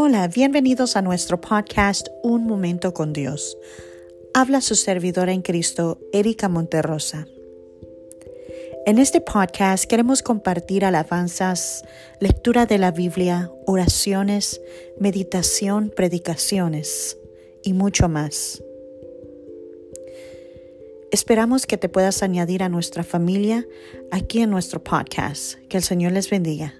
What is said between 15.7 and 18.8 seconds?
predicaciones y mucho más.